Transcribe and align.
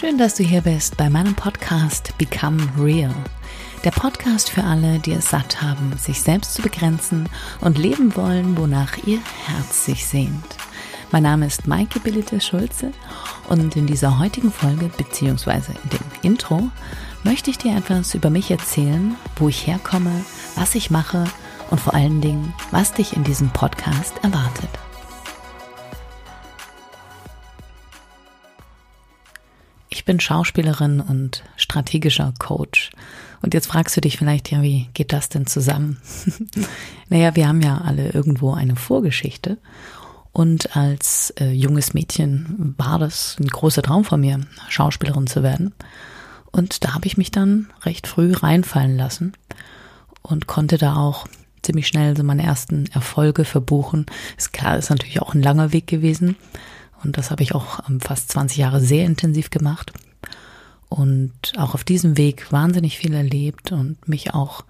Schön, 0.00 0.16
dass 0.16 0.34
du 0.34 0.42
hier 0.42 0.62
bist 0.62 0.96
bei 0.96 1.10
meinem 1.10 1.34
Podcast 1.34 2.16
Become 2.16 2.66
Real. 2.78 3.14
Der 3.84 3.90
Podcast 3.90 4.48
für 4.48 4.64
alle, 4.64 4.98
die 4.98 5.12
es 5.12 5.28
satt 5.28 5.60
haben, 5.60 5.92
sich 5.98 6.22
selbst 6.22 6.54
zu 6.54 6.62
begrenzen 6.62 7.28
und 7.60 7.76
leben 7.76 8.16
wollen, 8.16 8.56
wonach 8.56 8.96
ihr 9.04 9.18
Herz 9.44 9.84
sich 9.84 10.06
sehnt. 10.06 10.56
Mein 11.12 11.24
Name 11.24 11.46
ist 11.46 11.66
Maike 11.66 12.00
Billite 12.00 12.40
Schulze 12.40 12.92
und 13.50 13.76
in 13.76 13.86
dieser 13.86 14.18
heutigen 14.18 14.50
Folge 14.50 14.90
beziehungsweise 14.96 15.72
in 15.84 15.90
dem 15.90 16.06
Intro 16.22 16.70
möchte 17.22 17.50
ich 17.50 17.58
dir 17.58 17.76
etwas 17.76 18.14
über 18.14 18.30
mich 18.30 18.50
erzählen, 18.50 19.16
wo 19.36 19.50
ich 19.50 19.66
herkomme, 19.66 20.24
was 20.56 20.74
ich 20.76 20.90
mache 20.90 21.24
und 21.68 21.78
vor 21.78 21.92
allen 21.92 22.22
Dingen, 22.22 22.54
was 22.70 22.94
dich 22.94 23.14
in 23.14 23.24
diesem 23.24 23.50
Podcast 23.50 24.14
erwartet. 24.22 24.70
Ich 30.00 30.06
bin 30.06 30.18
Schauspielerin 30.18 31.02
und 31.02 31.44
strategischer 31.56 32.32
Coach. 32.38 32.90
Und 33.42 33.52
jetzt 33.52 33.66
fragst 33.66 33.94
du 33.98 34.00
dich 34.00 34.16
vielleicht, 34.16 34.50
ja, 34.50 34.62
wie 34.62 34.88
geht 34.94 35.12
das 35.12 35.28
denn 35.28 35.46
zusammen? 35.46 35.98
naja, 37.10 37.36
wir 37.36 37.46
haben 37.46 37.60
ja 37.60 37.82
alle 37.82 38.08
irgendwo 38.08 38.54
eine 38.54 38.76
Vorgeschichte. 38.76 39.58
Und 40.32 40.74
als 40.74 41.34
äh, 41.38 41.50
junges 41.50 41.92
Mädchen 41.92 42.74
war 42.78 42.98
das 42.98 43.36
ein 43.38 43.48
großer 43.48 43.82
Traum 43.82 44.04
von 44.04 44.22
mir, 44.22 44.40
Schauspielerin 44.70 45.26
zu 45.26 45.42
werden. 45.42 45.74
Und 46.50 46.82
da 46.82 46.94
habe 46.94 47.06
ich 47.06 47.18
mich 47.18 47.30
dann 47.30 47.70
recht 47.82 48.06
früh 48.06 48.32
reinfallen 48.32 48.96
lassen 48.96 49.34
und 50.22 50.46
konnte 50.46 50.78
da 50.78 50.96
auch 50.96 51.26
ziemlich 51.60 51.88
schnell 51.88 52.16
so 52.16 52.24
meine 52.24 52.44
ersten 52.44 52.86
Erfolge 52.86 53.44
verbuchen. 53.44 54.06
Ist 54.38 54.54
klar, 54.54 54.78
ist 54.78 54.88
natürlich 54.88 55.20
auch 55.20 55.34
ein 55.34 55.42
langer 55.42 55.74
Weg 55.74 55.86
gewesen. 55.86 56.36
Und 57.02 57.16
das 57.18 57.30
habe 57.30 57.42
ich 57.42 57.54
auch 57.54 57.88
ähm, 57.88 58.00
fast 58.00 58.30
20 58.32 58.58
Jahre 58.58 58.80
sehr 58.80 59.06
intensiv 59.06 59.50
gemacht. 59.50 59.92
Und 60.88 61.32
auch 61.56 61.74
auf 61.74 61.84
diesem 61.84 62.16
Weg 62.16 62.50
wahnsinnig 62.52 62.98
viel 62.98 63.14
erlebt 63.14 63.72
und 63.72 64.08
mich 64.08 64.34
auch 64.34 64.64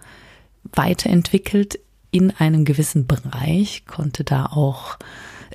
weiterentwickelt 0.65 1.81
in 2.11 2.31
einem 2.31 2.65
gewissen 2.65 3.07
Bereich, 3.07 3.85
konnte 3.87 4.25
da 4.25 4.47
auch 4.47 4.99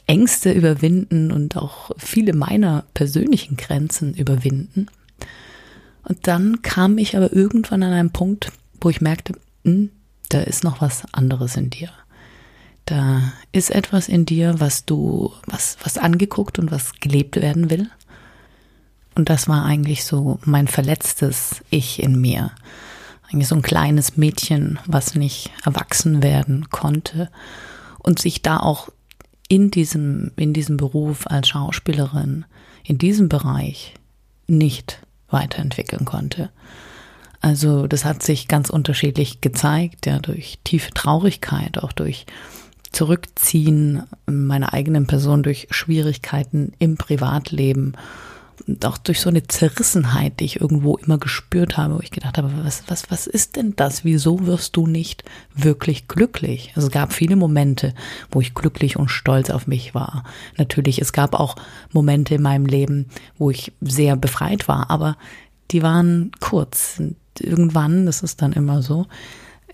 Ängste 0.08 0.52
überwinden 0.52 1.32
und 1.32 1.58
auch 1.58 1.92
viele 1.98 2.34
meiner 2.34 2.86
persönlichen 2.94 3.58
Grenzen 3.58 4.14
überwinden. 4.14 4.88
Und 6.04 6.28
dann 6.28 6.62
kam 6.62 6.98
ich 6.98 7.18
aber 7.18 7.34
irgendwann 7.34 7.84
an 7.84 7.94
einen 7.94 8.12
Punkt, 8.12 8.52
wo 8.80 8.90
ich 8.90 9.02
merkte, 9.02 9.34
hm, 9.64 9.90
da 10.30 10.42
ist 10.42 10.64
noch 10.64 10.82
was 10.82 11.04
anderes 11.14 11.56
in 11.56 11.70
dir. 11.70 11.90
Da 12.86 13.34
ist 13.52 13.72
etwas 13.72 14.08
in 14.08 14.26
dir, 14.26 14.60
was 14.60 14.86
du, 14.86 15.34
was, 15.48 15.78
was 15.84 15.98
angeguckt 15.98 16.60
und 16.60 16.72
was 16.72 16.94
gelebt 17.00 17.36
werden 17.38 17.70
will. 17.70 17.90
Und 19.16 19.30
das 19.30 19.48
war 19.48 19.66
eigentlich 19.66 20.04
so 20.04 20.40
mein 20.46 20.68
verletztes 20.68 21.64
Ich 21.70 22.02
in 22.04 22.20
mir. 22.20 22.52
Eigentlich 23.28 23.48
so 23.48 23.56
ein 23.56 23.64
kleines 23.64 24.18
Mädchen, 24.18 24.78
was 24.86 25.16
nicht 25.16 25.52
erwachsen 25.66 26.22
werden 26.22 26.70
konnte 26.70 27.32
und 28.00 28.20
sich 28.20 28.44
da 28.44 28.58
auch 28.58 28.90
in 29.48 29.72
diesem, 29.72 30.32
in 30.36 30.54
diesem 30.54 30.78
Beruf 30.78 31.26
als 31.28 31.48
Schauspielerin, 31.50 32.46
in 32.84 32.98
diesem 32.98 33.30
Bereich 33.30 33.96
nicht 34.48 35.00
weiterentwickeln 35.30 36.06
konnte. 36.06 36.52
Also 37.42 37.88
das 37.88 38.06
hat 38.06 38.22
sich 38.22 38.48
ganz 38.48 38.70
unterschiedlich 38.70 39.42
gezeigt, 39.42 40.06
ja, 40.06 40.20
durch 40.20 40.60
tiefe 40.64 40.92
Traurigkeit, 40.92 41.78
auch 41.78 41.92
durch 41.92 42.26
Zurückziehen 42.92 44.04
meiner 44.26 44.74
eigenen 44.74 45.08
Person, 45.08 45.44
durch 45.44 45.68
Schwierigkeiten 45.72 46.74
im 46.80 46.98
Privatleben 46.98 47.94
und 48.68 48.86
auch 48.86 48.98
durch 48.98 49.22
so 49.22 49.30
eine 49.30 49.44
Zerrissenheit, 49.44 50.40
die 50.40 50.46
ich 50.46 50.62
irgendwo 50.62 50.96
immer 50.96 51.18
gespürt 51.18 51.78
habe, 51.78 51.96
wo 51.96 52.00
ich 52.00 52.12
gedacht 52.12 52.38
habe, 52.38 52.52
was, 52.64 52.84
was, 52.88 53.12
was 53.12 53.28
ist 53.28 53.56
denn 53.56 53.76
das? 53.76 54.04
Wieso 54.04 54.46
wirst 54.48 54.76
du 54.76 54.88
nicht 54.88 55.24
wirklich 55.54 56.08
glücklich? 56.08 56.72
Also 56.76 56.88
es 56.88 56.94
gab 56.94 57.14
viele 57.14 57.36
Momente, 57.36 57.94
wo 58.32 58.42
ich 58.42 58.54
glücklich 58.54 58.98
und 58.98 59.10
stolz 59.10 59.50
auf 59.50 59.68
mich 59.68 59.94
war. 59.94 60.24
Natürlich, 60.58 61.00
es 61.00 61.14
gab 61.14 61.36
auch 61.36 61.56
Momente 61.92 62.36
in 62.36 62.42
meinem 62.42 62.66
Leben, 62.66 63.08
wo 63.38 63.52
ich 63.52 63.72
sehr 63.82 64.16
befreit 64.16 64.68
war, 64.68 64.90
aber 64.90 65.18
die 65.72 65.84
waren 65.84 66.32
kurz. 66.40 66.96
Und 67.00 67.18
irgendwann, 67.40 68.06
das 68.06 68.24
ist 68.24 68.42
dann 68.42 68.54
immer 68.54 68.82
so, 68.82 69.06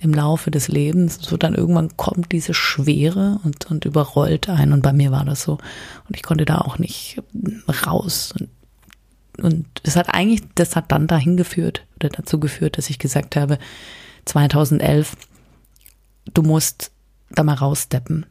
im 0.02 0.14
Laufe 0.14 0.50
des 0.50 0.68
Lebens, 0.68 1.20
so 1.22 1.38
dann 1.38 1.54
irgendwann 1.54 1.96
kommt 1.96 2.32
diese 2.32 2.54
Schwere 2.54 3.40
und, 3.44 3.70
und 3.70 3.86
überrollt 3.86 4.50
ein. 4.50 4.74
Und 4.74 4.82
bei 4.82 4.94
mir 4.94 5.12
war 5.12 5.26
das 5.26 5.44
so. 5.44 5.54
Und 5.54 6.16
ich 6.16 6.24
konnte 6.24 6.46
da 6.46 6.58
auch 6.58 6.80
nicht 6.80 7.22
raus. 7.86 8.34
Und, 8.38 8.50
und 9.44 9.68
es 9.84 9.96
hat 9.96 10.14
eigentlich, 10.14 10.42
das 10.56 10.76
hat 10.76 10.92
dann 10.92 11.06
dahin 11.06 11.38
geführt 11.38 11.86
oder 11.98 12.10
dazu 12.10 12.40
geführt, 12.40 12.80
dass 12.80 12.90
ich 12.90 12.98
gesagt 12.98 13.36
habe, 13.36 13.60
2011, 14.26 15.16
du 16.34 16.42
musst 16.42 16.92
da 17.30 17.44
mal 17.44 17.54
raussteppen. 17.54 18.26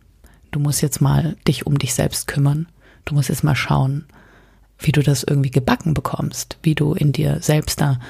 Du 0.50 0.58
musst 0.58 0.82
jetzt 0.82 1.00
mal 1.00 1.36
dich 1.46 1.66
um 1.66 1.78
dich 1.78 1.94
selbst 1.94 2.26
kümmern. 2.26 2.66
Du 3.04 3.14
musst 3.14 3.28
jetzt 3.28 3.44
mal 3.44 3.54
schauen, 3.54 4.06
wie 4.80 4.92
du 4.92 5.02
das 5.02 5.22
irgendwie 5.22 5.52
gebacken 5.52 5.94
bekommst, 5.94 6.58
wie 6.62 6.74
du 6.74 6.94
in 6.94 7.12
dir 7.12 7.40
selbst 7.40 7.80
da 7.80 8.00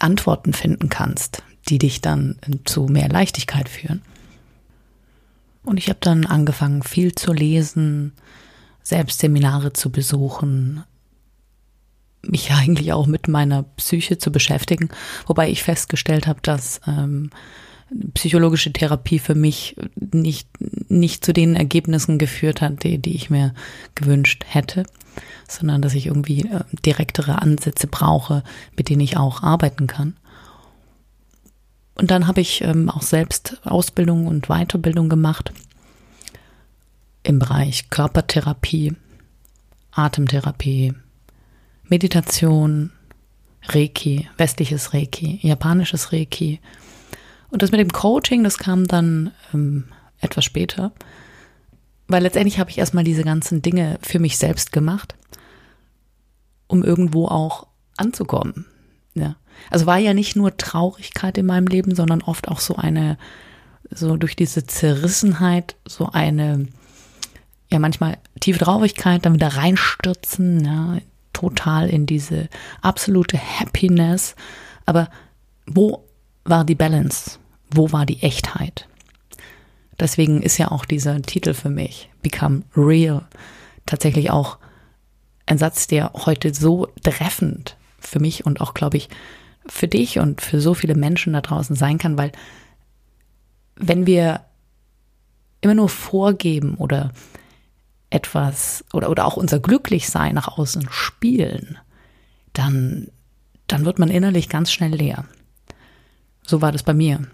Antworten 0.00 0.52
finden 0.52 0.88
kannst, 0.88 1.42
die 1.68 1.78
dich 1.78 2.00
dann 2.00 2.36
zu 2.64 2.86
mehr 2.86 3.08
Leichtigkeit 3.08 3.68
führen. 3.68 4.02
Und 5.64 5.78
ich 5.78 5.88
habe 5.88 5.98
dann 6.00 6.26
angefangen, 6.26 6.82
viel 6.82 7.14
zu 7.14 7.32
lesen, 7.32 8.12
selbst 8.82 9.18
Seminare 9.18 9.72
zu 9.72 9.90
besuchen, 9.90 10.84
mich 12.22 12.52
eigentlich 12.52 12.92
auch 12.92 13.06
mit 13.06 13.28
meiner 13.28 13.64
Psyche 13.76 14.18
zu 14.18 14.30
beschäftigen, 14.30 14.88
wobei 15.26 15.50
ich 15.50 15.62
festgestellt 15.62 16.26
habe, 16.26 16.40
dass 16.42 16.80
ähm, 16.86 17.30
psychologische 18.14 18.72
Therapie 18.72 19.18
für 19.18 19.34
mich 19.34 19.76
nicht, 19.94 20.48
nicht 20.88 21.24
zu 21.24 21.32
den 21.32 21.54
Ergebnissen 21.54 22.18
geführt 22.18 22.60
hat, 22.60 22.82
die, 22.82 22.98
die 22.98 23.14
ich 23.14 23.30
mir 23.30 23.54
gewünscht 23.94 24.44
hätte, 24.48 24.84
sondern 25.48 25.82
dass 25.82 25.94
ich 25.94 26.06
irgendwie 26.06 26.42
äh, 26.42 26.64
direktere 26.84 27.40
Ansätze 27.40 27.86
brauche, 27.86 28.42
mit 28.76 28.88
denen 28.88 29.00
ich 29.00 29.16
auch 29.16 29.42
arbeiten 29.42 29.86
kann. 29.86 30.16
Und 31.96 32.10
dann 32.10 32.26
habe 32.26 32.40
ich 32.40 32.60
ähm, 32.60 32.90
auch 32.90 33.02
selbst 33.02 33.60
Ausbildung 33.64 34.26
und 34.26 34.48
Weiterbildung 34.48 35.08
gemacht 35.08 35.52
im 37.22 37.38
Bereich 37.38 37.90
Körpertherapie, 37.90 38.94
Atemtherapie, 39.92 40.94
Meditation, 41.88 42.92
Reiki, 43.64 44.28
westliches 44.36 44.92
Reiki, 44.92 45.40
japanisches 45.42 46.12
Reiki. 46.12 46.60
Und 47.50 47.62
das 47.62 47.72
mit 47.72 47.80
dem 47.80 47.90
Coaching, 47.90 48.44
das 48.44 48.58
kam 48.58 48.86
dann 48.86 49.32
ähm, 49.54 49.86
etwas 50.20 50.44
später, 50.44 50.92
weil 52.08 52.22
letztendlich 52.22 52.58
habe 52.58 52.70
ich 52.70 52.78
erstmal 52.78 53.04
diese 53.04 53.24
ganzen 53.24 53.62
Dinge 53.62 53.98
für 54.02 54.18
mich 54.18 54.38
selbst 54.38 54.70
gemacht, 54.70 55.14
um 56.66 56.84
irgendwo 56.84 57.26
auch 57.26 57.66
anzukommen. 57.96 58.66
Ja. 59.16 59.36
Also 59.70 59.86
war 59.86 59.98
ja 59.98 60.14
nicht 60.14 60.36
nur 60.36 60.56
Traurigkeit 60.56 61.38
in 61.38 61.46
meinem 61.46 61.66
Leben, 61.66 61.94
sondern 61.94 62.22
oft 62.22 62.48
auch 62.48 62.60
so 62.60 62.76
eine, 62.76 63.16
so 63.90 64.16
durch 64.16 64.36
diese 64.36 64.66
Zerrissenheit, 64.66 65.74
so 65.88 66.10
eine, 66.12 66.68
ja, 67.70 67.78
manchmal 67.78 68.18
tiefe 68.40 68.60
Traurigkeit, 68.60 69.24
dann 69.24 69.34
wieder 69.34 69.56
reinstürzen, 69.56 70.64
ja, 70.64 70.98
total 71.32 71.88
in 71.88 72.06
diese 72.06 72.48
absolute 72.82 73.38
Happiness. 73.38 74.36
Aber 74.84 75.08
wo 75.66 76.04
war 76.44 76.64
die 76.64 76.74
Balance? 76.74 77.38
Wo 77.70 77.92
war 77.92 78.04
die 78.06 78.22
Echtheit? 78.22 78.86
Deswegen 79.98 80.42
ist 80.42 80.58
ja 80.58 80.70
auch 80.70 80.84
dieser 80.84 81.20
Titel 81.22 81.54
für 81.54 81.70
mich, 81.70 82.10
Become 82.22 82.62
Real, 82.76 83.26
tatsächlich 83.86 84.30
auch 84.30 84.58
ein 85.46 85.58
Satz, 85.58 85.86
der 85.86 86.12
heute 86.12 86.52
so 86.52 86.88
treffend 87.02 87.76
für 88.06 88.20
mich 88.20 88.46
und 88.46 88.60
auch, 88.60 88.74
glaube 88.74 88.96
ich, 88.96 89.08
für 89.66 89.88
dich 89.88 90.18
und 90.18 90.40
für 90.40 90.60
so 90.60 90.74
viele 90.74 90.94
Menschen 90.94 91.32
da 91.32 91.40
draußen 91.40 91.76
sein 91.76 91.98
kann, 91.98 92.16
weil 92.18 92.32
wenn 93.76 94.06
wir 94.06 94.40
immer 95.60 95.74
nur 95.74 95.88
vorgeben 95.88 96.76
oder 96.76 97.12
etwas 98.10 98.84
oder, 98.92 99.10
oder 99.10 99.26
auch 99.26 99.36
unser 99.36 99.58
Glücklichsein 99.58 100.34
nach 100.34 100.56
außen 100.58 100.86
spielen, 100.90 101.78
dann, 102.52 103.08
dann 103.66 103.84
wird 103.84 103.98
man 103.98 104.08
innerlich 104.08 104.48
ganz 104.48 104.72
schnell 104.72 104.94
leer. 104.94 105.24
So 106.42 106.62
war 106.62 106.72
das 106.72 106.84
bei 106.84 106.94
mir. 106.94 107.26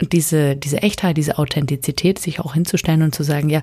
Und 0.00 0.12
diese, 0.12 0.56
diese 0.56 0.82
Echtheit, 0.82 1.16
diese 1.16 1.38
Authentizität, 1.38 2.18
sich 2.18 2.40
auch 2.40 2.52
hinzustellen 2.52 3.02
und 3.02 3.14
zu 3.14 3.22
sagen, 3.22 3.48
ja, 3.48 3.62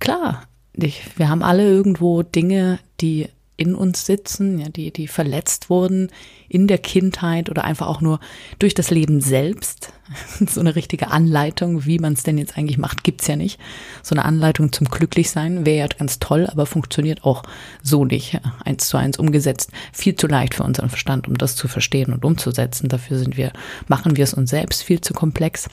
klar, 0.00 0.42
ich, 0.72 1.02
wir 1.16 1.28
haben 1.28 1.42
alle 1.42 1.64
irgendwo 1.64 2.22
Dinge, 2.22 2.80
die 3.00 3.28
in 3.60 3.74
uns 3.74 4.06
sitzen, 4.06 4.58
ja, 4.58 4.70
die, 4.70 4.90
die 4.90 5.06
verletzt 5.06 5.68
wurden 5.68 6.08
in 6.48 6.66
der 6.66 6.78
Kindheit 6.78 7.50
oder 7.50 7.62
einfach 7.62 7.88
auch 7.88 8.00
nur 8.00 8.18
durch 8.58 8.72
das 8.72 8.90
Leben 8.90 9.20
selbst. 9.20 9.92
So 10.48 10.58
eine 10.58 10.74
richtige 10.74 11.12
Anleitung, 11.12 11.84
wie 11.84 12.00
man 12.00 12.14
es 12.14 12.24
denn 12.24 12.36
jetzt 12.36 12.58
eigentlich 12.58 12.78
macht, 12.78 13.04
gibt's 13.04 13.28
ja 13.28 13.36
nicht. 13.36 13.60
So 14.02 14.14
eine 14.14 14.24
Anleitung 14.24 14.72
zum 14.72 14.88
Glücklichsein 14.88 15.64
wäre 15.66 15.78
ja 15.78 15.86
ganz 15.86 16.18
toll, 16.18 16.48
aber 16.50 16.66
funktioniert 16.66 17.22
auch 17.22 17.44
so 17.80 18.04
nicht. 18.04 18.40
Eins 18.64 18.88
zu 18.88 18.96
eins 18.96 19.18
umgesetzt. 19.18 19.70
Viel 19.92 20.16
zu 20.16 20.26
leicht 20.26 20.54
für 20.54 20.64
unseren 20.64 20.88
Verstand, 20.88 21.28
um 21.28 21.38
das 21.38 21.54
zu 21.54 21.68
verstehen 21.68 22.12
und 22.12 22.24
umzusetzen. 22.24 22.88
Dafür 22.88 23.18
sind 23.18 23.36
wir, 23.36 23.52
machen 23.86 24.16
wir 24.16 24.24
es 24.24 24.34
uns 24.34 24.50
selbst 24.50 24.82
viel 24.82 25.00
zu 25.00 25.12
komplex. 25.12 25.68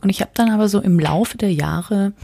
Und 0.00 0.08
ich 0.08 0.22
habe 0.22 0.30
dann 0.32 0.50
aber 0.50 0.68
so 0.68 0.80
im 0.80 0.98
Laufe 0.98 1.36
der 1.36 1.52
Jahre 1.52 2.14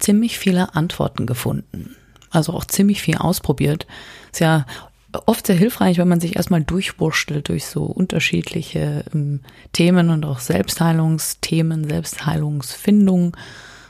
ziemlich 0.00 0.38
viele 0.38 0.74
Antworten 0.74 1.26
gefunden 1.26 1.94
also 2.34 2.52
auch 2.52 2.64
ziemlich 2.64 3.02
viel 3.02 3.16
ausprobiert. 3.16 3.86
Ist 4.32 4.40
ja 4.40 4.66
oft 5.26 5.46
sehr 5.46 5.56
hilfreich, 5.56 5.98
wenn 5.98 6.08
man 6.08 6.20
sich 6.20 6.36
erstmal 6.36 6.62
durchwurschtelt 6.62 7.48
durch 7.48 7.66
so 7.66 7.84
unterschiedliche 7.84 9.04
ähm, 9.14 9.40
Themen 9.72 10.10
und 10.10 10.24
auch 10.24 10.40
Selbstheilungsthemen, 10.40 11.88
Selbstheilungsfindung 11.88 13.36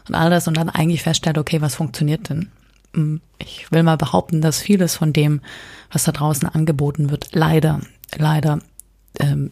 und 0.09 0.15
all 0.15 0.31
das 0.31 0.49
und 0.49 0.57
dann 0.57 0.69
eigentlich 0.69 1.03
feststellt, 1.03 1.39
okay, 1.39 1.61
was 1.61 1.75
funktioniert 1.75 2.29
denn? 2.29 2.51
Ähm, 2.95 3.21
ich 3.39 3.71
will 3.71 3.83
mal 3.83 3.97
behaupten, 3.97 4.41
dass 4.41 4.61
vieles 4.61 4.97
von 4.97 5.13
dem, 5.13 5.41
was 5.91 6.05
da 6.05 6.13
draußen 6.13 6.49
angeboten 6.49 7.11
wird, 7.11 7.31
leider, 7.33 7.81
leider 8.17 8.61
ähm, 9.19 9.51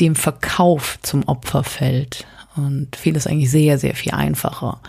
dem 0.00 0.14
Verkauf 0.14 0.98
zum 1.02 1.24
Opfer 1.24 1.64
fällt 1.64 2.26
und 2.56 2.96
vieles 2.96 3.26
eigentlich 3.26 3.50
sehr, 3.50 3.78
sehr 3.78 3.94
viel 3.94 4.12
einfacher 4.12 4.80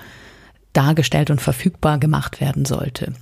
dargestellt 0.74 1.30
und 1.30 1.42
verfügbar 1.42 1.98
gemacht 1.98 2.42
werden 2.42 2.66
sollte. 2.66 3.14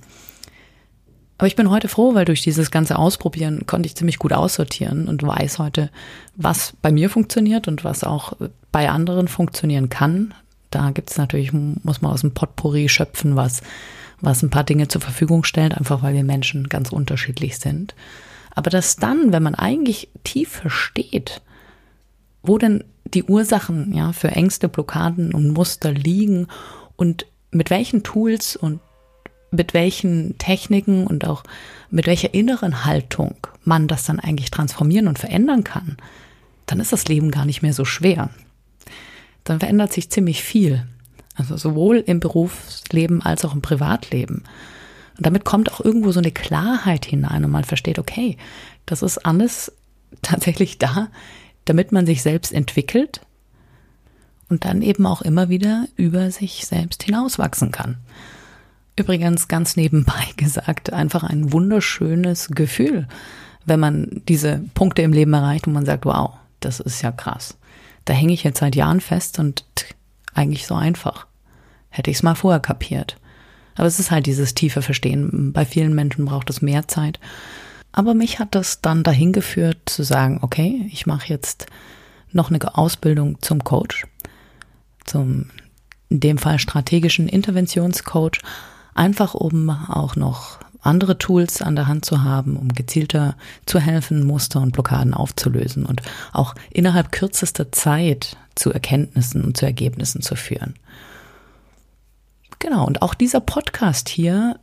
Aber 1.38 1.46
ich 1.46 1.56
bin 1.56 1.70
heute 1.70 1.86
froh, 1.88 2.14
weil 2.14 2.24
durch 2.24 2.42
dieses 2.42 2.72
ganze 2.72 2.98
Ausprobieren 2.98 3.64
konnte 3.66 3.86
ich 3.86 3.94
ziemlich 3.94 4.18
gut 4.18 4.32
aussortieren 4.32 5.08
und 5.08 5.22
weiß 5.22 5.60
heute, 5.60 5.90
was 6.34 6.74
bei 6.82 6.90
mir 6.90 7.08
funktioniert 7.08 7.68
und 7.68 7.84
was 7.84 8.02
auch 8.02 8.32
bei 8.72 8.90
anderen 8.90 9.28
funktionieren 9.28 9.88
kann. 9.88 10.34
Da 10.70 10.90
gibt 10.90 11.10
es 11.10 11.16
natürlich, 11.16 11.52
muss 11.52 12.02
man 12.02 12.12
aus 12.12 12.22
dem 12.22 12.34
Potpourri 12.34 12.88
schöpfen, 12.88 13.36
was, 13.36 13.62
was 14.20 14.42
ein 14.42 14.50
paar 14.50 14.64
Dinge 14.64 14.88
zur 14.88 15.00
Verfügung 15.00 15.44
stellt, 15.44 15.78
einfach 15.78 16.02
weil 16.02 16.14
wir 16.14 16.24
Menschen 16.24 16.68
ganz 16.68 16.90
unterschiedlich 16.90 17.58
sind. 17.58 17.94
Aber 18.50 18.70
dass 18.70 18.96
dann, 18.96 19.32
wenn 19.32 19.44
man 19.44 19.54
eigentlich 19.54 20.08
tief 20.24 20.48
versteht, 20.48 21.40
wo 22.42 22.58
denn 22.58 22.82
die 23.14 23.22
Ursachen 23.22 23.94
ja, 23.94 24.12
für 24.12 24.32
Ängste, 24.32 24.68
Blockaden 24.68 25.32
und 25.32 25.50
Muster 25.50 25.92
liegen 25.92 26.48
und 26.96 27.26
mit 27.50 27.70
welchen 27.70 28.02
Tools 28.02 28.56
und 28.56 28.80
mit 29.50 29.74
welchen 29.74 30.36
Techniken 30.38 31.06
und 31.06 31.26
auch 31.26 31.42
mit 31.90 32.06
welcher 32.06 32.34
inneren 32.34 32.84
Haltung 32.84 33.36
man 33.64 33.88
das 33.88 34.04
dann 34.04 34.20
eigentlich 34.20 34.50
transformieren 34.50 35.08
und 35.08 35.18
verändern 35.18 35.64
kann, 35.64 35.96
dann 36.66 36.80
ist 36.80 36.92
das 36.92 37.08
Leben 37.08 37.30
gar 37.30 37.46
nicht 37.46 37.62
mehr 37.62 37.72
so 37.72 37.84
schwer. 37.84 38.30
Dann 39.44 39.60
verändert 39.60 39.92
sich 39.92 40.10
ziemlich 40.10 40.42
viel. 40.42 40.86
Also 41.34 41.56
sowohl 41.56 41.98
im 41.98 42.20
Berufsleben 42.20 43.22
als 43.22 43.44
auch 43.44 43.54
im 43.54 43.62
Privatleben. 43.62 44.42
Und 45.16 45.26
damit 45.26 45.44
kommt 45.44 45.72
auch 45.72 45.80
irgendwo 45.80 46.10
so 46.10 46.20
eine 46.20 46.32
Klarheit 46.32 47.06
hinein 47.06 47.44
und 47.44 47.50
man 47.50 47.64
versteht, 47.64 47.98
okay, 47.98 48.36
das 48.86 49.02
ist 49.02 49.18
alles 49.18 49.72
tatsächlich 50.22 50.78
da, 50.78 51.08
damit 51.64 51.92
man 51.92 52.06
sich 52.06 52.22
selbst 52.22 52.52
entwickelt, 52.52 53.20
und 54.48 54.64
dann 54.64 54.82
eben 54.82 55.06
auch 55.06 55.22
immer 55.22 55.48
wieder 55.48 55.86
über 55.96 56.30
sich 56.30 56.66
selbst 56.66 57.02
hinauswachsen 57.02 57.70
kann. 57.70 57.96
Übrigens 58.96 59.48
ganz 59.48 59.76
nebenbei 59.76 60.24
gesagt, 60.36 60.92
einfach 60.92 61.22
ein 61.22 61.52
wunderschönes 61.52 62.48
Gefühl, 62.48 63.06
wenn 63.64 63.80
man 63.80 64.22
diese 64.28 64.62
Punkte 64.74 65.02
im 65.02 65.12
Leben 65.12 65.34
erreicht 65.34 65.66
und 65.66 65.74
man 65.74 65.86
sagt, 65.86 66.04
wow, 66.04 66.32
das 66.60 66.80
ist 66.80 67.02
ja 67.02 67.12
krass. 67.12 67.56
Da 68.04 68.14
hänge 68.14 68.32
ich 68.32 68.42
jetzt 68.42 68.60
seit 68.60 68.74
Jahren 68.74 69.00
fest 69.00 69.38
und 69.38 69.64
eigentlich 70.34 70.66
so 70.66 70.74
einfach. 70.74 71.26
Hätte 71.90 72.10
ich 72.10 72.18
es 72.18 72.22
mal 72.22 72.34
vorher 72.34 72.60
kapiert. 72.60 73.16
Aber 73.74 73.86
es 73.86 74.00
ist 74.00 74.10
halt 74.10 74.26
dieses 74.26 74.54
tiefe 74.54 74.82
Verstehen. 74.82 75.52
Bei 75.52 75.64
vielen 75.64 75.94
Menschen 75.94 76.24
braucht 76.24 76.50
es 76.50 76.62
mehr 76.62 76.88
Zeit. 76.88 77.20
Aber 77.92 78.14
mich 78.14 78.38
hat 78.38 78.54
das 78.54 78.80
dann 78.80 79.02
dahin 79.02 79.32
geführt 79.32 79.78
zu 79.86 80.02
sagen, 80.02 80.40
okay, 80.42 80.88
ich 80.90 81.06
mache 81.06 81.28
jetzt 81.28 81.66
noch 82.32 82.50
eine 82.50 82.76
Ausbildung 82.76 83.40
zum 83.40 83.62
Coach 83.62 84.06
zum 85.08 85.46
in 86.08 86.20
dem 86.20 86.38
Fall 86.38 86.58
strategischen 86.58 87.28
Interventionscoach, 87.28 88.40
einfach 88.94 89.34
um 89.34 89.68
auch 89.68 90.16
noch 90.16 90.58
andere 90.80 91.18
Tools 91.18 91.60
an 91.60 91.76
der 91.76 91.86
Hand 91.86 92.04
zu 92.04 92.22
haben, 92.22 92.56
um 92.56 92.72
gezielter 92.72 93.36
zu 93.66 93.78
helfen, 93.80 94.24
Muster 94.24 94.60
und 94.60 94.72
Blockaden 94.72 95.12
aufzulösen 95.12 95.84
und 95.84 96.02
auch 96.32 96.54
innerhalb 96.70 97.12
kürzester 97.12 97.72
Zeit 97.72 98.36
zu 98.54 98.72
Erkenntnissen 98.72 99.44
und 99.44 99.56
zu 99.56 99.66
Ergebnissen 99.66 100.22
zu 100.22 100.34
führen. 100.34 100.74
Genau, 102.58 102.86
und 102.86 103.02
auch 103.02 103.14
dieser 103.14 103.40
Podcast 103.40 104.08
hier 104.08 104.58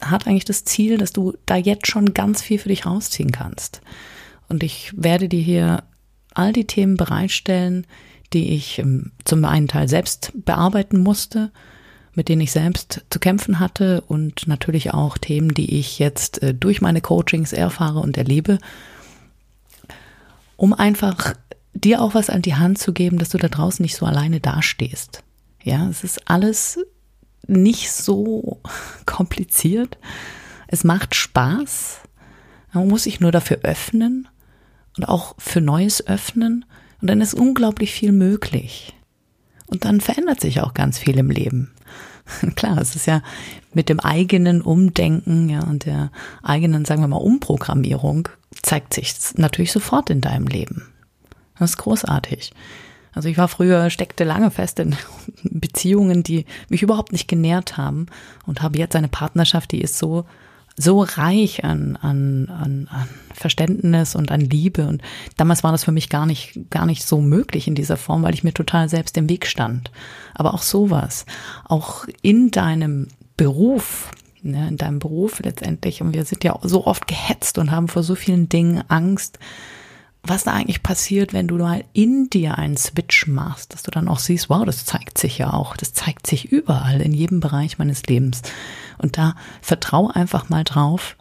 hat 0.00 0.26
eigentlich 0.26 0.44
das 0.44 0.64
Ziel, 0.64 0.98
dass 0.98 1.12
du 1.12 1.34
da 1.46 1.56
jetzt 1.56 1.86
schon 1.86 2.14
ganz 2.14 2.42
viel 2.42 2.58
für 2.58 2.68
dich 2.68 2.84
rausziehen 2.86 3.32
kannst. 3.32 3.80
Und 4.48 4.62
ich 4.62 4.92
werde 4.96 5.28
dir 5.28 5.40
hier 5.40 5.84
all 6.34 6.52
die 6.52 6.66
Themen 6.66 6.96
bereitstellen, 6.96 7.86
die 8.32 8.54
ich 8.54 8.78
ähm, 8.78 9.12
zum 9.24 9.44
einen 9.44 9.68
Teil 9.68 9.88
selbst 9.88 10.32
bearbeiten 10.34 10.98
musste, 10.98 11.50
mit 12.14 12.28
denen 12.28 12.42
ich 12.42 12.52
selbst 12.52 13.04
zu 13.10 13.18
kämpfen 13.18 13.58
hatte 13.58 14.02
und 14.02 14.46
natürlich 14.46 14.94
auch 14.94 15.18
Themen, 15.18 15.54
die 15.54 15.78
ich 15.78 15.98
jetzt 15.98 16.42
äh, 16.42 16.54
durch 16.54 16.80
meine 16.80 17.00
Coachings 17.00 17.52
erfahre 17.52 18.00
und 18.00 18.16
erlebe, 18.16 18.58
um 20.56 20.72
einfach 20.72 21.34
dir 21.72 22.00
auch 22.00 22.14
was 22.14 22.30
an 22.30 22.42
die 22.42 22.54
Hand 22.54 22.78
zu 22.78 22.92
geben, 22.92 23.18
dass 23.18 23.30
du 23.30 23.38
da 23.38 23.48
draußen 23.48 23.82
nicht 23.82 23.96
so 23.96 24.06
alleine 24.06 24.40
dastehst. 24.40 25.22
Ja, 25.62 25.88
es 25.88 26.04
ist 26.04 26.30
alles 26.30 26.78
nicht 27.46 27.90
so 27.90 28.60
kompliziert. 29.06 29.98
Es 30.68 30.84
macht 30.84 31.14
Spaß. 31.14 32.00
Man 32.72 32.88
muss 32.88 33.04
sich 33.04 33.20
nur 33.20 33.32
dafür 33.32 33.58
öffnen 33.62 34.28
und 34.96 35.04
auch 35.04 35.34
für 35.38 35.60
Neues 35.60 36.06
öffnen 36.06 36.64
und 37.00 37.08
dann 37.08 37.20
ist 37.20 37.34
unglaublich 37.34 37.92
viel 37.92 38.12
möglich. 38.12 38.94
Und 39.66 39.84
dann 39.84 40.00
verändert 40.00 40.40
sich 40.40 40.60
auch 40.60 40.74
ganz 40.74 40.98
viel 40.98 41.18
im 41.18 41.30
Leben. 41.30 41.72
Klar, 42.56 42.78
es 42.78 42.96
ist 42.96 43.06
ja 43.06 43.22
mit 43.72 43.88
dem 43.88 44.00
eigenen 44.00 44.62
Umdenken, 44.62 45.48
ja, 45.48 45.62
und 45.64 45.84
der 45.86 46.10
eigenen, 46.42 46.84
sagen 46.84 47.02
wir 47.02 47.08
mal, 47.08 47.16
Umprogrammierung 47.16 48.28
zeigt 48.62 48.94
sich 48.94 49.14
natürlich 49.36 49.72
sofort 49.72 50.10
in 50.10 50.20
deinem 50.20 50.46
Leben. 50.46 50.86
Das 51.58 51.70
ist 51.70 51.76
großartig. 51.78 52.52
Also 53.12 53.28
ich 53.28 53.38
war 53.38 53.48
früher, 53.48 53.90
steckte 53.90 54.24
lange 54.24 54.50
fest 54.50 54.80
in 54.80 54.96
Beziehungen, 55.44 56.22
die 56.22 56.46
mich 56.68 56.82
überhaupt 56.82 57.12
nicht 57.12 57.28
genährt 57.28 57.76
haben 57.76 58.06
und 58.46 58.62
habe 58.62 58.78
jetzt 58.78 58.96
eine 58.96 59.08
Partnerschaft, 59.08 59.72
die 59.72 59.80
ist 59.80 59.98
so 59.98 60.24
so 60.76 61.02
reich 61.02 61.64
an, 61.64 61.96
an, 61.96 62.48
an, 62.48 62.88
an 62.90 63.08
Verständnis 63.32 64.14
und 64.14 64.30
an 64.30 64.40
Liebe. 64.40 64.86
Und 64.86 65.02
damals 65.36 65.62
war 65.62 65.72
das 65.72 65.84
für 65.84 65.92
mich 65.92 66.08
gar 66.08 66.26
nicht, 66.26 66.58
gar 66.70 66.86
nicht 66.86 67.04
so 67.04 67.20
möglich 67.20 67.68
in 67.68 67.74
dieser 67.74 67.96
Form, 67.96 68.22
weil 68.22 68.34
ich 68.34 68.44
mir 68.44 68.54
total 68.54 68.88
selbst 68.88 69.16
im 69.16 69.28
Weg 69.28 69.46
stand. 69.46 69.90
Aber 70.34 70.54
auch 70.54 70.62
sowas, 70.62 71.26
auch 71.64 72.06
in 72.22 72.50
deinem 72.50 73.08
Beruf, 73.36 74.10
ne, 74.42 74.68
in 74.68 74.76
deinem 74.76 74.98
Beruf 74.98 75.40
letztendlich. 75.40 76.02
Und 76.02 76.14
wir 76.14 76.24
sind 76.24 76.42
ja 76.44 76.58
so 76.62 76.86
oft 76.86 77.06
gehetzt 77.06 77.58
und 77.58 77.70
haben 77.70 77.88
vor 77.88 78.02
so 78.02 78.14
vielen 78.14 78.48
Dingen 78.48 78.82
Angst 78.88 79.38
was 80.26 80.44
da 80.44 80.52
eigentlich 80.52 80.82
passiert, 80.82 81.32
wenn 81.32 81.48
du 81.48 81.56
mal 81.56 81.84
in 81.92 82.30
dir 82.30 82.56
einen 82.56 82.76
Switch 82.76 83.26
machst, 83.26 83.74
dass 83.74 83.82
du 83.82 83.90
dann 83.90 84.08
auch 84.08 84.18
siehst, 84.18 84.48
wow, 84.48 84.64
das 84.64 84.84
zeigt 84.84 85.18
sich 85.18 85.38
ja 85.38 85.52
auch, 85.52 85.76
das 85.76 85.92
zeigt 85.92 86.26
sich 86.26 86.50
überall 86.50 87.00
in 87.00 87.12
jedem 87.12 87.40
Bereich 87.40 87.78
meines 87.78 88.04
Lebens. 88.04 88.42
Und 88.98 89.18
da 89.18 89.34
vertrau 89.60 90.08
einfach 90.08 90.48
mal 90.48 90.64
drauf, 90.64 91.16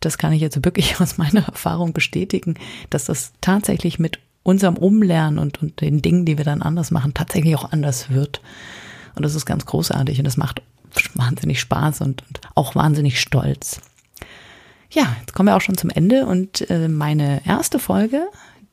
das 0.00 0.18
kann 0.18 0.32
ich 0.32 0.40
jetzt 0.40 0.64
wirklich 0.64 1.00
aus 1.00 1.18
meiner 1.18 1.46
Erfahrung 1.46 1.92
bestätigen, 1.92 2.54
dass 2.90 3.04
das 3.04 3.32
tatsächlich 3.40 3.98
mit 3.98 4.18
unserem 4.42 4.76
Umlernen 4.76 5.38
und, 5.38 5.62
und 5.62 5.80
den 5.80 6.02
Dingen, 6.02 6.24
die 6.24 6.38
wir 6.38 6.44
dann 6.44 6.62
anders 6.62 6.90
machen, 6.90 7.14
tatsächlich 7.14 7.54
auch 7.54 7.70
anders 7.70 8.10
wird. 8.10 8.40
Und 9.14 9.22
das 9.22 9.34
ist 9.34 9.46
ganz 9.46 9.66
großartig 9.66 10.18
und 10.18 10.24
das 10.24 10.36
macht 10.36 10.62
wahnsinnig 11.14 11.60
Spaß 11.60 12.00
und, 12.00 12.22
und 12.26 12.40
auch 12.54 12.74
wahnsinnig 12.74 13.20
stolz. 13.20 13.80
Ja, 14.90 15.16
jetzt 15.20 15.34
kommen 15.34 15.48
wir 15.48 15.56
auch 15.56 15.60
schon 15.60 15.76
zum 15.76 15.90
Ende 15.90 16.26
und 16.26 16.68
äh, 16.70 16.88
meine 16.88 17.46
erste 17.46 17.78
Folge, 17.78 18.28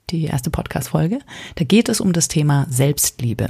die 0.09 0.25
erste 0.25 0.49
Podcast-Folge, 0.49 1.19
da 1.55 1.65
geht 1.65 1.89
es 1.89 1.99
um 1.99 2.13
das 2.13 2.27
Thema 2.27 2.67
Selbstliebe. 2.69 3.49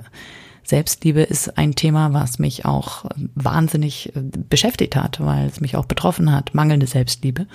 Selbstliebe 0.64 1.22
ist 1.22 1.58
ein 1.60 1.76
Thema, 1.76 2.14
was 2.14 2.40
mich 2.40 2.66
auch 2.66 3.06
wahnsinnig 3.36 4.16
äh, 4.16 4.22
beschäftigt 4.50 4.96
hat, 4.96 5.24
weil 5.24 5.48
es 5.48 5.62
mich 5.62 5.76
auch 5.76 5.86
betroffen 5.86 6.32
hat, 6.32 6.56
mangelnde 6.56 6.88
Selbstliebe. 6.88 7.46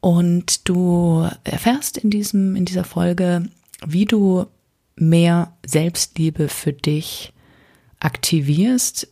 Und 0.00 0.68
du 0.68 1.28
erfährst 1.44 1.98
in 1.98 2.10
diesem, 2.10 2.56
in 2.56 2.64
dieser 2.64 2.84
Folge, 2.84 3.48
wie 3.86 4.06
du 4.06 4.46
mehr 4.96 5.52
Selbstliebe 5.64 6.48
für 6.48 6.72
dich 6.72 7.32
aktivierst, 8.00 9.08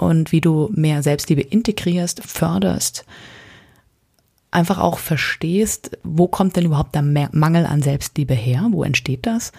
und 0.00 0.32
wie 0.32 0.40
du 0.40 0.70
mehr 0.72 1.02
Selbstliebe 1.02 1.42
integrierst, 1.42 2.22
förderst, 2.24 3.04
einfach 4.50 4.78
auch 4.78 4.98
verstehst, 4.98 5.98
wo 6.02 6.26
kommt 6.28 6.56
denn 6.56 6.64
überhaupt 6.64 6.94
der 6.94 7.02
Mangel 7.02 7.66
an 7.66 7.82
Selbstliebe 7.82 8.34
her, 8.34 8.66
wo 8.70 8.82
entsteht 8.82 9.26
das? 9.26 9.52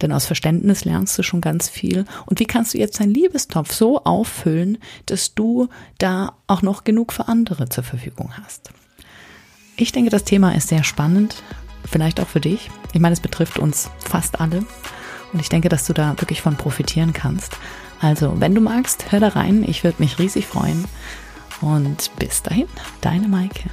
Denn 0.00 0.12
aus 0.12 0.26
Verständnis 0.26 0.84
lernst 0.84 1.16
du 1.18 1.22
schon 1.22 1.40
ganz 1.40 1.68
viel. 1.68 2.04
Und 2.26 2.40
wie 2.40 2.44
kannst 2.44 2.74
du 2.74 2.78
jetzt 2.78 2.98
deinen 2.98 3.14
Liebestopf 3.14 3.72
so 3.72 4.02
auffüllen, 4.04 4.78
dass 5.06 5.34
du 5.34 5.68
da 5.98 6.34
auch 6.46 6.62
noch 6.62 6.84
genug 6.84 7.12
für 7.12 7.28
andere 7.28 7.68
zur 7.68 7.84
Verfügung 7.84 8.32
hast? 8.42 8.70
Ich 9.76 9.92
denke, 9.92 10.10
das 10.10 10.24
Thema 10.24 10.54
ist 10.54 10.68
sehr 10.68 10.84
spannend, 10.84 11.42
vielleicht 11.84 12.20
auch 12.20 12.28
für 12.28 12.40
dich. 12.40 12.70
Ich 12.92 13.00
meine, 13.00 13.12
es 13.12 13.20
betrifft 13.20 13.58
uns 13.58 13.90
fast 13.98 14.40
alle. 14.40 14.64
Und 15.32 15.40
ich 15.40 15.48
denke, 15.48 15.68
dass 15.68 15.86
du 15.86 15.92
da 15.92 16.20
wirklich 16.20 16.42
von 16.42 16.56
profitieren 16.56 17.12
kannst. 17.12 17.56
Also, 18.00 18.38
wenn 18.40 18.54
du 18.54 18.60
magst, 18.60 19.12
hör 19.12 19.20
da 19.20 19.28
rein. 19.28 19.64
Ich 19.66 19.84
würde 19.84 20.02
mich 20.02 20.18
riesig 20.18 20.46
freuen. 20.46 20.84
Und 21.60 22.10
bis 22.18 22.42
dahin, 22.42 22.66
deine 23.00 23.28
Maike. 23.28 23.70